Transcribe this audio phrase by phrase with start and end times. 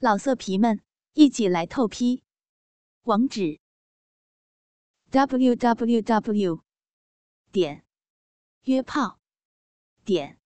[0.00, 0.80] 老色皮们，
[1.14, 2.22] 一起来透批！
[3.02, 3.58] 网址
[5.10, 6.62] ：w w w
[7.50, 7.84] 点
[8.62, 9.18] 约炮
[10.04, 10.38] 点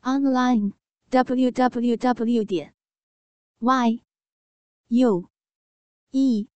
[0.00, 0.72] online
[1.10, 2.74] w w w 点
[3.60, 4.02] y
[4.88, 5.30] u
[6.10, 6.48] e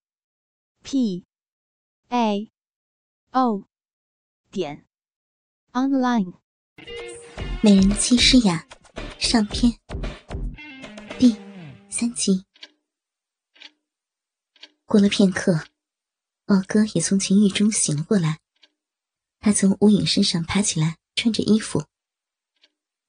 [0.83, 1.25] p
[2.09, 2.51] a
[3.31, 3.63] o
[4.51, 4.85] 点
[5.71, 6.33] online。
[7.63, 8.67] 美人妻诗雅
[9.17, 9.79] 上篇
[11.17, 11.37] 第
[11.99, 12.45] 三集。
[14.85, 15.63] 过了片刻，
[16.45, 18.37] 豹哥也从情欲中醒了过来。
[19.39, 21.85] 他从吴影身上爬起来，穿着衣服。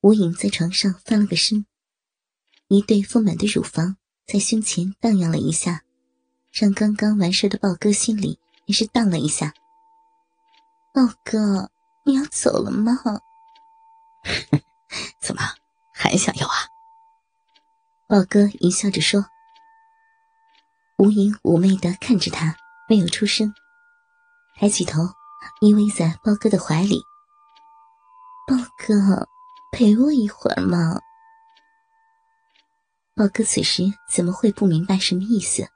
[0.00, 1.66] 吴影在床上翻了个身，
[2.68, 5.84] 一对丰满的乳房在胸前荡漾了一下，
[6.50, 9.52] 让刚刚完事的豹哥心里也是荡了一下。
[10.94, 11.70] 豹哥，
[12.06, 12.94] 你要走了吗？
[15.20, 15.42] 怎么
[15.92, 16.77] 还想要啊？
[18.08, 19.26] 豹哥淫笑着说。
[20.96, 22.56] 无影妩媚的看着他，
[22.88, 23.52] 没有出声，
[24.56, 25.02] 抬起头
[25.60, 27.02] 依偎在豹哥的怀里。
[28.46, 29.28] 豹哥，
[29.70, 30.98] 陪我一会儿嘛。
[33.14, 35.68] 豹哥此时怎么会不明白什么意思？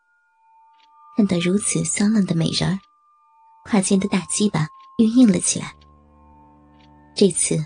[1.15, 2.79] 看到如此骚浪的美人儿，
[3.63, 4.67] 胯间的大鸡巴
[4.97, 5.75] 又硬了起来。
[7.15, 7.59] 这次，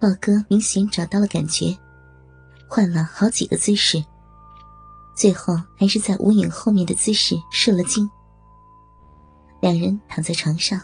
[0.00, 1.78] 豹哥明显找到了感觉，
[2.68, 4.04] 换了好几个姿势。
[5.16, 8.08] 最后还是在吴影后面的姿势射了精。
[9.60, 10.80] 两人躺在床上，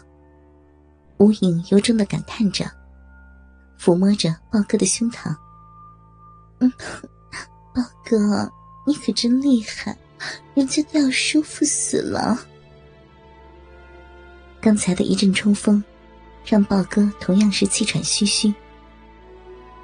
[1.17, 2.69] 吴影由衷的感叹着，
[3.79, 5.33] 抚摸着豹哥的胸膛。
[6.59, 6.69] 嗯，
[7.73, 8.51] 豹哥，
[8.85, 9.97] 你可真厉害，
[10.53, 12.37] 人家都要舒服死了。
[14.59, 15.81] 刚才的一阵冲锋，
[16.43, 18.53] 让豹哥同样是气喘吁吁。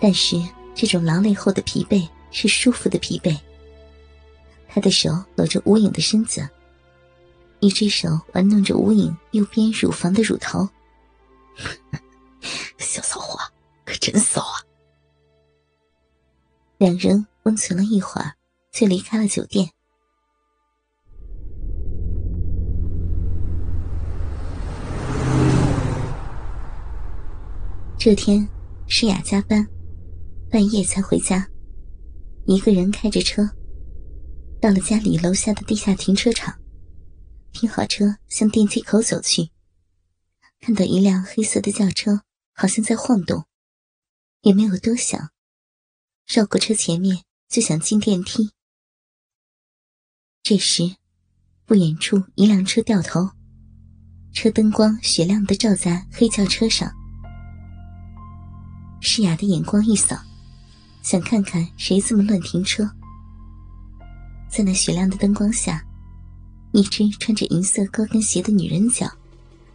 [0.01, 0.35] 但是
[0.81, 3.39] 这种劳累后的疲惫是舒服的疲惫。
[4.67, 6.49] 他的手搂着吴影的身子，
[7.59, 10.67] 一只手玩弄着吴影右边乳房的乳头。
[12.79, 13.39] 小骚货，
[13.85, 14.57] 可真骚啊！
[16.79, 18.33] 两人温存了一会儿，
[18.71, 19.69] 就离开了酒店。
[27.99, 28.49] 这天，
[28.87, 29.67] 诗雅加班，
[30.51, 31.49] 半夜才回家，
[32.45, 33.49] 一个人开着车。
[34.59, 36.53] 到了家里楼下的地下停车场，
[37.53, 39.49] 停好车，向电梯口走去。
[40.59, 42.23] 看到一辆黑色的轿车，
[42.53, 43.45] 好像在晃动，
[44.41, 45.31] 也没有多想，
[46.27, 48.51] 绕过车前面就想进电梯。
[50.43, 50.97] 这时，
[51.65, 53.29] 不远处一辆车掉头，
[54.33, 56.91] 车灯光雪亮的照在黑轿车上。
[58.99, 60.21] 诗雅的眼光一扫，
[61.01, 62.89] 想看看谁这么乱停车。
[64.49, 65.83] 在那雪亮的灯光下，
[66.71, 69.09] 一只穿着银色高跟鞋的女人脚，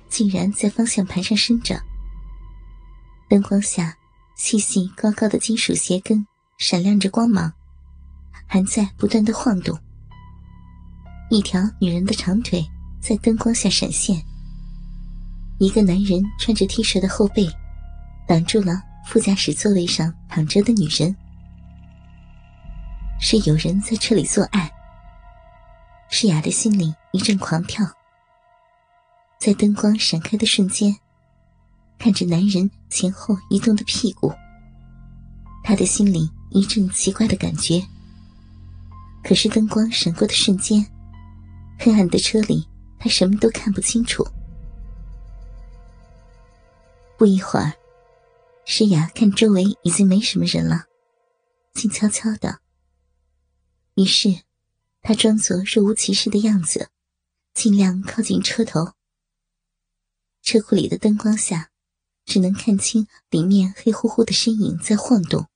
[0.08, 1.80] 竟然在方向盘上伸着。
[3.28, 3.96] 灯光下，
[4.36, 6.24] 细细高高的金属鞋跟
[6.58, 7.52] 闪亮着光芒，
[8.46, 9.78] 还在不断的晃动。
[11.28, 12.64] 一条女人的长腿
[13.00, 14.22] 在灯光下闪现。
[15.58, 17.48] 一个男人穿着 T 恤的后背，
[18.28, 21.14] 挡住了副驾驶座位上躺着的女人。
[23.20, 24.70] 是有人在车里做爱。
[26.10, 27.86] 诗雅的心里一阵狂跳。
[29.38, 30.94] 在灯光闪开的瞬间，
[31.98, 34.32] 看着男人前后移动的屁股，
[35.62, 37.82] 他的心里一阵奇怪的感觉。
[39.22, 40.84] 可是灯光闪过的瞬间，
[41.78, 42.66] 黑暗的车里，
[42.98, 44.26] 他什么都看不清楚。
[47.16, 47.72] 不一会儿，
[48.68, 50.86] 诗雅看周围已经没什么人了，
[51.72, 52.60] 静悄悄的。
[53.94, 54.42] 于是，
[55.02, 56.90] 他装作若无其事的样子，
[57.54, 58.94] 尽量靠近车头。
[60.42, 61.70] 车库里的灯光下，
[62.24, 65.46] 只能看清里面黑乎乎的身影在晃动。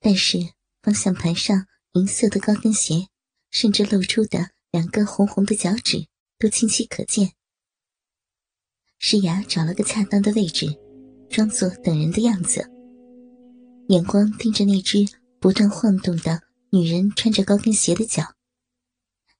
[0.00, 0.52] 但是
[0.82, 3.06] 方向盘上银色的高跟鞋，
[3.52, 6.08] 甚至露出的两根红红的脚趾，
[6.40, 7.34] 都清晰可见。
[8.98, 10.76] 诗雅找了个恰当的位置，
[11.28, 12.70] 装作等人的样子，
[13.88, 15.06] 眼光盯着那只
[15.40, 16.42] 不断晃动的。
[16.70, 18.34] 女人穿着高跟鞋的脚，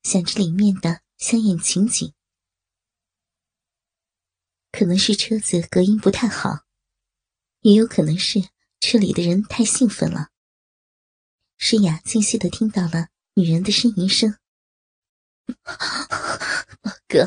[0.02, 2.14] 想着里面的香艳情景。
[4.70, 6.60] 可能是车子隔音不太好，
[7.60, 8.48] 也有可能是
[8.80, 10.28] 车里的人太兴奋了。
[11.58, 14.36] 诗雅清晰的听到了女人的呻吟声
[17.08, 17.26] ：“哥，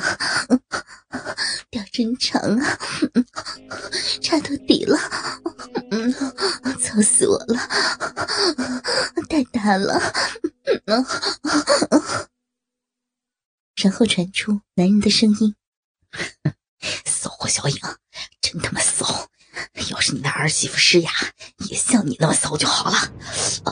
[1.69, 2.79] 吊真长啊，
[4.29, 4.95] 插到底了，
[5.89, 6.13] 嗯，
[6.79, 7.57] 操死我了，
[9.27, 9.99] 太大了，
[13.75, 15.55] 然后传出男人的声音
[17.05, 17.75] ：“骚货小影，
[18.39, 19.27] 真他妈骚！
[19.89, 21.09] 要是你那儿媳妇诗雅
[21.67, 22.97] 也像你那么骚就好了，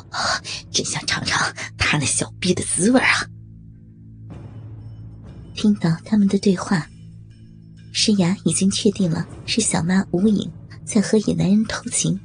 [0.09, 3.27] 啊，真想尝尝她那小逼的滋味啊！”
[5.54, 6.89] 听到他们的对话。
[8.07, 10.50] 诗雅已经确定了是小妈吴影
[10.86, 12.18] 在和野男人偷情，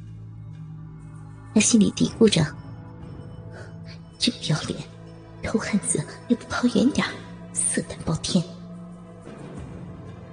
[1.53, 2.41] 她心里嘀咕着
[4.17, 4.79] ：“真不要脸，
[5.43, 7.05] 偷汉子也不跑远点
[7.51, 8.41] 色胆包天。”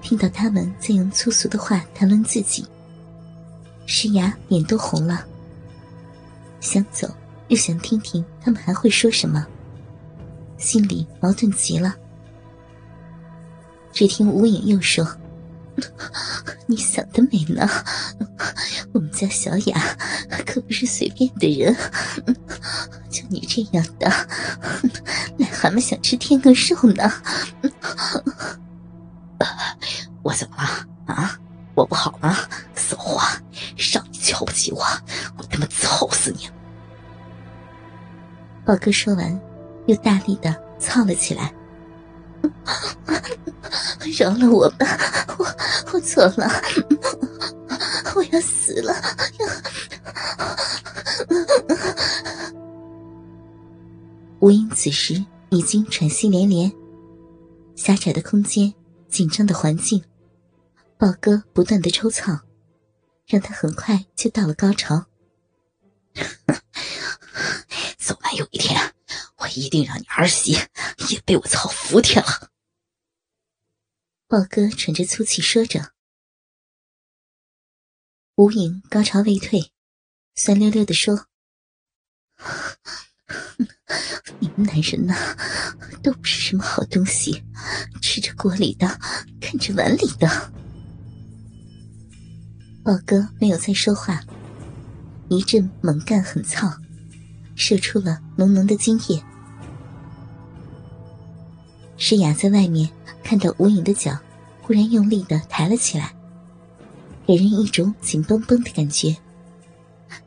[0.01, 2.65] 听到他们在用粗俗的话谈论自己，
[3.87, 5.27] 诗雅脸都红了，
[6.61, 7.13] 想走
[7.49, 9.45] 又想听听他们还会说什么，
[10.59, 11.97] 心里矛盾极了。
[13.93, 15.05] 只听吴影又说。
[16.67, 17.69] 你想得美呢！
[18.93, 19.97] 我们家小雅
[20.47, 21.75] 可不是随便的人，
[23.11, 24.09] 就你这样的
[25.39, 27.13] 癞蛤蟆想吃天鹅肉呢？
[30.23, 31.39] 我怎么了啊？
[31.75, 32.37] 我不好吗？
[32.75, 33.21] 死货，
[33.93, 34.85] 让你瞧不起我，
[35.39, 36.49] 我他妈操死你！
[38.65, 39.41] 宝哥说完，
[39.87, 41.53] 又大力的操了起来。
[44.17, 44.87] 饶了我吧，
[45.39, 45.47] 我
[45.93, 46.49] 我错了，
[48.15, 48.95] 我要死了！
[54.41, 56.73] 吴英此时已经喘息连连，
[57.77, 58.73] 狭窄的空间，
[59.09, 60.03] 紧张的环境，
[60.97, 62.41] 宝哥不断的抽草，
[63.27, 65.05] 让他很快就到了高潮。
[67.99, 68.81] 早晚有一天，
[69.39, 70.59] 我一定让你儿媳
[71.11, 72.50] 也被我操服帖了。
[74.31, 75.91] 豹哥喘着粗气说着，
[78.37, 79.73] 吴影高潮未退，
[80.37, 81.27] 酸溜溜的说
[84.39, 85.37] ：“你们男人呐，
[86.01, 87.43] 都不是什么好东西，
[88.01, 88.87] 吃着锅里的，
[89.41, 90.53] 看着碗里的。”
[92.85, 94.21] 豹哥没有再说话，
[95.29, 96.73] 一阵猛干狠操，
[97.57, 99.21] 射出了浓浓的精液。
[101.97, 102.89] 诗雅在外面。
[103.31, 104.19] 看到吴影的脚
[104.61, 106.13] 忽然用力的抬了起来，
[107.29, 109.17] 给人一种紧绷绷的感觉。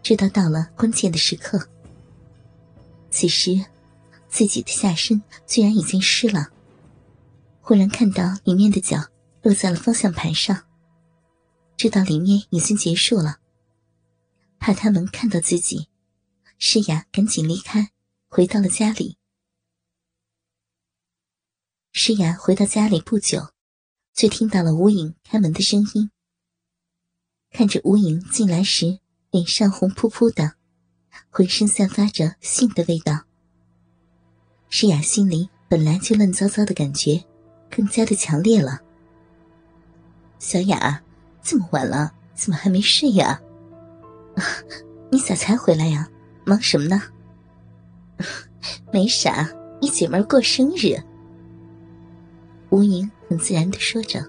[0.01, 1.67] 知道到了关键的时刻，
[3.11, 3.59] 此时
[4.29, 6.47] 自己的下身居然已经湿了。
[7.59, 8.97] 忽然看到里面的脚
[9.41, 10.63] 落在了方向盘上，
[11.75, 13.39] 知道里面已经结束了。
[14.59, 15.89] 怕他们看到自己，
[16.57, 17.89] 诗雅赶紧离开，
[18.29, 19.17] 回到了家里。
[21.95, 23.49] 诗雅回到家里不久，
[24.15, 26.09] 就听到了吴影开门的声音。
[27.51, 28.97] 看着吴影进来时，
[29.29, 30.53] 脸上红扑扑的，
[31.29, 33.25] 浑身散发着性的味道。
[34.69, 37.23] 诗雅心里本来就乱糟糟的感觉，
[37.69, 38.81] 更加的强烈了。
[40.39, 41.03] 小雅，
[41.43, 43.39] 这么晚了，怎么还没睡呀？
[45.11, 46.09] 你咋才回来呀？
[46.43, 47.03] 忙什么呢？
[48.91, 49.47] 没啥，
[49.79, 50.97] 你姐妹过生日。
[52.73, 54.27] 吴莹很自然的说着，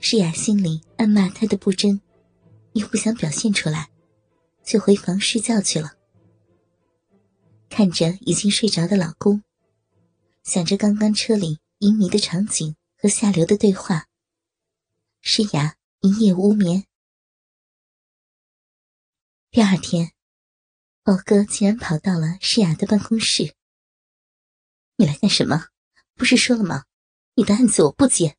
[0.00, 2.00] 诗雅心里暗骂他的不真，
[2.72, 3.92] 又不想表现出来，
[4.64, 5.92] 就回房睡觉去了。
[7.70, 9.44] 看着已经睡着的老公，
[10.42, 14.08] 想着刚刚车里旖旎的场景和下流的对话，
[15.20, 16.86] 诗雅一夜无眠。
[19.52, 20.10] 第二天，
[21.04, 23.54] 宝哥竟然跑到了诗雅的办公室，
[24.96, 25.68] 你来干什么？
[26.22, 26.84] 不是说了吗？
[27.34, 28.38] 你的案子我不接。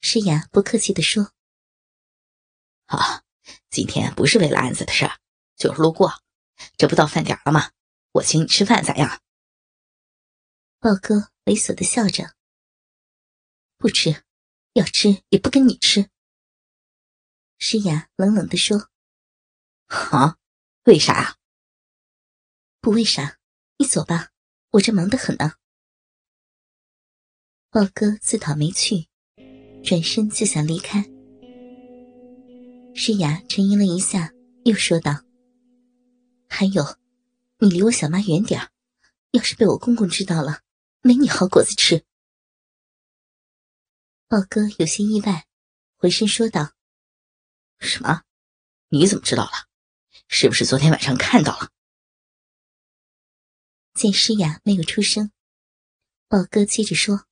[0.00, 1.32] 诗雅不客气的说
[2.86, 3.24] ：“啊，
[3.70, 5.18] 今天不是为了案子的事儿，
[5.56, 6.22] 就是路过。
[6.76, 7.72] 这不到饭点了吗？
[8.12, 9.20] 我请你吃饭咋样？”
[10.78, 12.36] 豹哥猥琐的笑着
[13.76, 14.22] ：“不吃，
[14.74, 16.08] 要吃也不跟你吃。”
[17.58, 18.90] 诗雅冷冷的说
[20.12, 20.38] ：“啊，
[20.84, 21.36] 为啥呀？
[22.80, 23.40] 不为啥，
[23.78, 24.30] 你走吧，
[24.70, 25.54] 我这忙得很呢。”
[27.76, 29.06] 豹哥自讨没趣，
[29.84, 31.02] 转身就想离开。
[32.94, 34.32] 诗雅沉吟了一下，
[34.64, 35.12] 又说道
[36.48, 36.82] ：“还有，
[37.58, 38.70] 你离我小妈远点
[39.32, 40.62] 要是被我公公知道了，
[41.02, 42.02] 没你好果子吃。”
[44.26, 45.46] 豹哥有些意外，
[45.96, 46.72] 回身说道
[47.78, 48.22] ：“什么？
[48.88, 49.68] 你怎么知道了？
[50.28, 51.70] 是不是昨天晚上看到了？”
[53.92, 55.30] 见诗雅没有出声，
[56.26, 57.26] 豹哥接着说。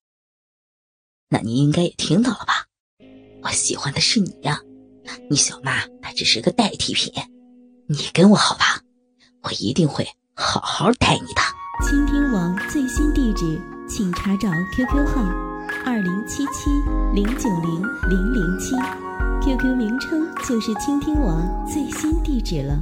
[1.34, 2.66] 那你应该也听到了吧？
[3.42, 4.60] 我喜欢的是你呀，
[5.28, 7.12] 你小妈她只是个代替品。
[7.88, 8.82] 你跟我好吧，
[9.42, 11.42] 我一定会好好待你的。
[11.84, 15.22] 倾听网最新地址，请查找 QQ 号
[15.84, 16.70] 二零七七
[17.12, 18.76] 零九零零零七
[19.42, 22.80] ，QQ 名称就是倾听网最新地址了。